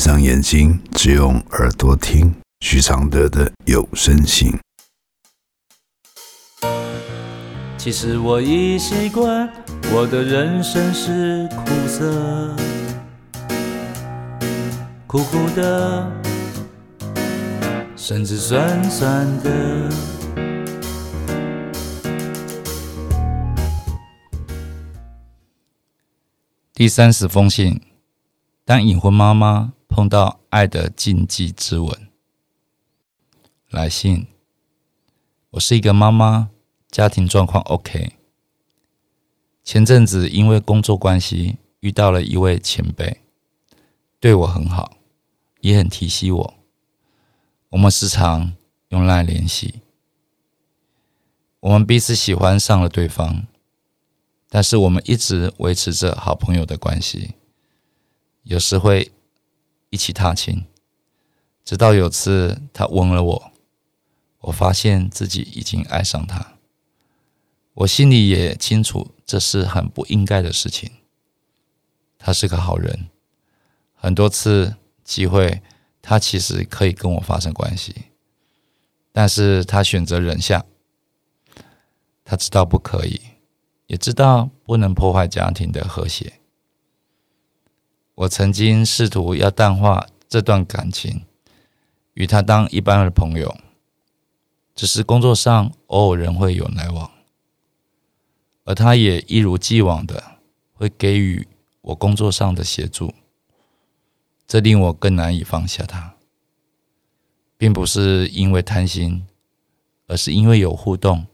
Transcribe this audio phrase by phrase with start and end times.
[0.00, 4.50] 上眼睛，只用耳朵听许常德的有声信。
[7.76, 9.46] 其实我已习惯，
[9.92, 12.56] 我的人生是苦涩，
[15.06, 16.10] 苦苦的，
[17.94, 19.90] 甚至酸酸的。
[26.72, 27.78] 第三十封信：
[28.64, 32.08] 当隐婚妈妈碰到爱的禁忌之吻。
[33.68, 34.28] 来信：
[35.50, 36.50] 我是一个妈妈。
[36.90, 38.16] 家庭状况 OK。
[39.62, 43.20] 前阵子因为工作关系遇到了一位前辈，
[44.18, 44.96] 对我很好，
[45.60, 46.54] 也很提携我。
[47.68, 48.54] 我们时常
[48.88, 49.82] 用赖联系。
[51.60, 53.46] 我们彼此喜欢上了对方，
[54.48, 57.34] 但是我们一直维持着好朋友的关系，
[58.42, 59.12] 有时会
[59.90, 60.64] 一起踏青。
[61.64, 63.52] 直到有次他吻了我，
[64.40, 66.54] 我发现自己已经爱上他。
[67.74, 70.90] 我心里也清楚，这是很不应该的事情。
[72.18, 73.08] 他是个好人，
[73.94, 75.62] 很多次机会，
[76.02, 77.94] 他其实可以跟我发生关系，
[79.12, 80.64] 但是他选择忍下。
[82.24, 83.20] 他知道不可以，
[83.86, 86.39] 也知道不能破坏家庭的和谐。
[88.20, 91.22] 我曾经试图要淡化这段感情，
[92.12, 93.56] 与他当一般的朋友，
[94.74, 97.10] 只是工作上偶尔仍会有来往。
[98.64, 100.22] 而他也一如既往的
[100.74, 101.48] 会给予
[101.80, 103.14] 我工作上的协助，
[104.46, 106.14] 这令我更难以放下他，
[107.56, 109.26] 并不是因为贪心，
[110.06, 111.26] 而是因为有互动，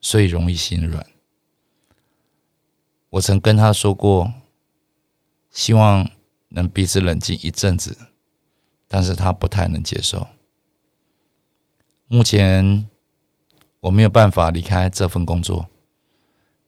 [0.00, 1.04] 所以容易心软。
[3.10, 4.32] 我曾跟他说过，
[5.50, 6.08] 希望
[6.50, 7.96] 能彼此冷静一阵子，
[8.86, 10.28] 但是他不太能接受。
[12.06, 12.88] 目前
[13.80, 15.66] 我没有办法离开这份工作。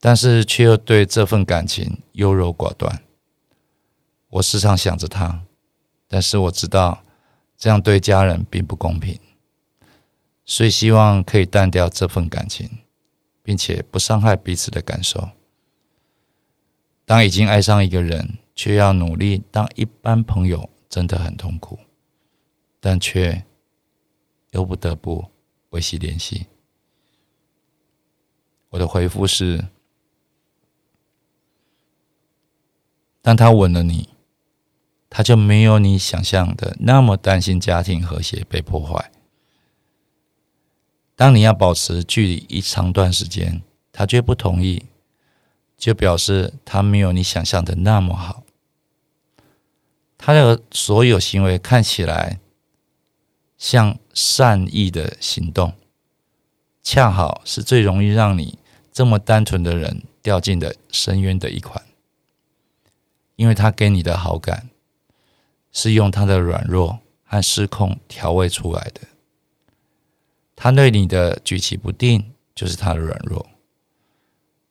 [0.00, 3.02] 但是却又对这份感情优柔寡断。
[4.28, 5.46] 我时常想着他，
[6.06, 7.02] 但是我知道
[7.56, 9.18] 这样对家人并不公平，
[10.44, 12.68] 所以希望可以淡掉这份感情，
[13.42, 15.30] 并且不伤害彼此的感受。
[17.06, 21.78] 当已经爱上一个人，却要努力当一般朋友，真的很痛苦，
[22.80, 23.44] 但却
[24.50, 25.30] 又不得不
[25.70, 26.46] 维系联系。
[28.70, 29.66] 我的回复是。
[33.22, 34.10] 当他吻了你，
[35.08, 39.10] 他就没有你想象的那么担心家庭和谐被破坏。
[41.16, 44.84] 当你要保持距离一长段时间，他却不同意，
[45.78, 48.43] 就表示他没有你想象的那么好。
[50.26, 52.40] 他的所有行为看起来
[53.58, 55.74] 像善意的行动，
[56.82, 58.58] 恰好是最容易让你
[58.90, 61.84] 这么单纯的人掉进的深渊的一款。
[63.36, 64.70] 因为他给你的好感，
[65.70, 69.02] 是用他的软弱和失控调味出来的。
[70.56, 73.46] 他对你的举棋不定，就是他的软弱，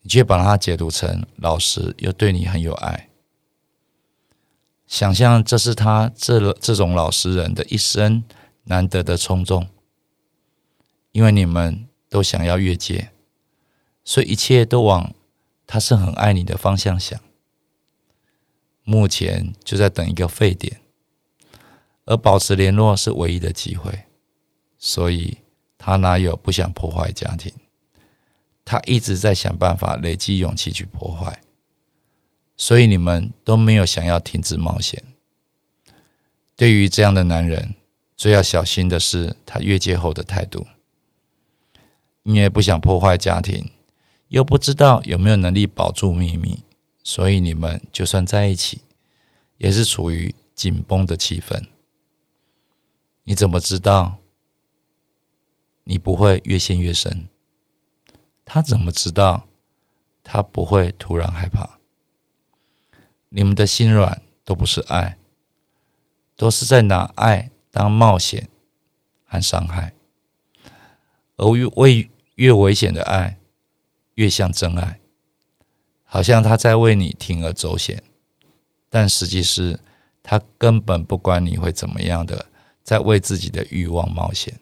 [0.00, 3.10] 你却把他解读成老实又对你很有爱。
[4.86, 8.22] 想象这是他这这种老实人的一生
[8.64, 9.68] 难得的冲动，
[11.12, 13.10] 因为你们都想要越界，
[14.04, 15.14] 所以一切都往
[15.66, 17.18] 他是很爱你的方向想。
[18.84, 20.80] 目前就在等一个沸点，
[22.04, 24.04] 而保持联络是唯一的机会，
[24.78, 25.38] 所以
[25.78, 27.52] 他哪有不想破坏家庭？
[28.66, 31.42] 他一直在想办法累积勇气去破坏，
[32.56, 35.02] 所以你们都没有想要停止冒险。
[36.56, 37.74] 对于这样的男人，
[38.16, 40.66] 最要小心的是他越界后的态度，
[42.22, 43.70] 因为不想破坏家庭，
[44.28, 46.62] 又不知道有没有能力保住秘密。
[47.02, 48.80] 所以你们就算在一起，
[49.58, 51.64] 也是处于紧绷的气氛。
[53.24, 54.18] 你怎么知道
[55.82, 57.28] 你不会越陷越深？
[58.44, 59.48] 他怎么知道
[60.22, 61.78] 他不会突然害怕？
[63.36, 65.18] 你们的心软都不是爱，
[66.36, 68.48] 都是在拿爱当冒险
[69.24, 69.92] 和伤害，
[71.36, 73.36] 而越为越危险的爱，
[74.14, 75.00] 越像真爱。
[76.04, 78.04] 好像他在为你铤而走险，
[78.88, 79.80] 但实际是
[80.22, 82.46] 他根本不管你会怎么样的，
[82.84, 84.60] 在为自己的欲望冒险。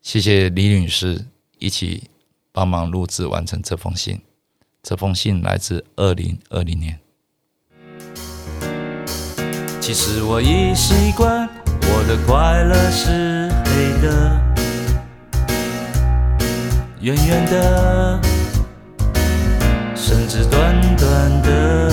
[0.00, 1.26] 谢谢李女士
[1.58, 2.08] 一起
[2.52, 4.20] 帮忙录制完成这封信，
[4.84, 7.00] 这封信来自二零二零年。
[9.80, 11.48] 其实我已习惯，
[11.80, 14.38] 我的快乐是黑的，
[17.00, 18.20] 圆圆的，
[19.96, 21.90] 甚至短短的，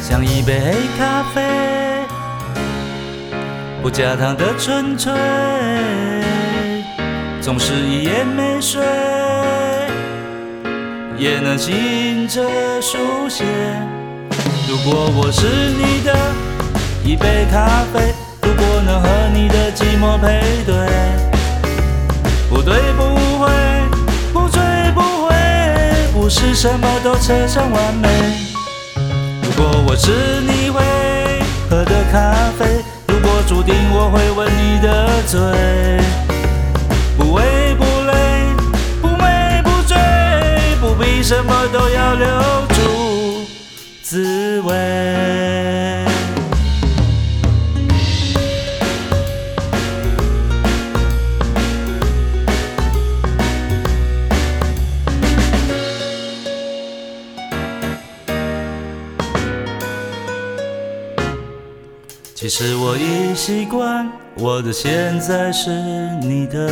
[0.00, 2.06] 像一杯黑咖啡，
[3.82, 5.12] 不加糖的纯粹，
[7.40, 8.80] 总是一夜没睡，
[11.18, 12.42] 也能醒着
[12.80, 12.98] 书
[13.28, 13.44] 写。
[14.68, 16.14] 如果我是你的
[17.04, 20.74] 一杯咖啡，如果能和你的寂寞配对，
[22.50, 23.02] 不对不
[23.38, 23.48] 会，
[24.32, 24.60] 不醉
[24.94, 25.34] 不回，
[26.12, 28.08] 不是什么都扯上完美。
[29.42, 30.10] 如果我是
[30.42, 30.82] 你会
[31.70, 35.40] 喝的咖啡，如果注定我会吻你的嘴，
[37.16, 37.85] 不为不
[41.28, 42.26] 什么都要留
[42.68, 43.44] 住。
[44.00, 44.72] 滋味。
[62.36, 65.70] 其实我已习惯，我的现在是
[66.22, 66.70] 你的，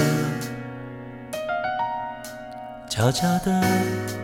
[2.89, 4.24] 悄悄的。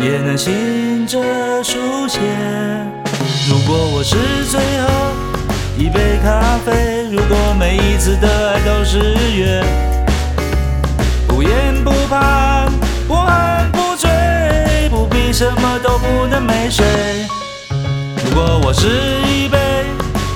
[0.00, 1.18] 也能醒着
[1.62, 2.18] 书写。
[3.50, 4.16] 如果我是
[4.46, 4.88] 最后
[5.76, 8.98] 一杯咖啡，如果每一次的爱都是
[9.36, 9.62] 约，
[11.28, 11.50] 不言
[11.84, 12.72] 不盼，
[13.06, 16.82] 不恨不追，不必什么都不能没睡。
[18.24, 18.88] 如果我是
[19.28, 19.58] 一杯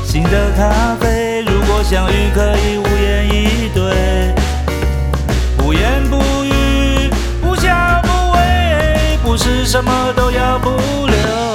[0.05, 3.83] 新的咖啡，如果相遇可以无言以对，
[9.34, 10.70] 不是什么都要不
[11.08, 11.53] 留。